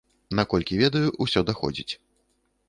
Наколькі 0.37 0.79
ведаю, 0.79 1.11
усё 1.27 1.45
даходзіць. 1.51 1.91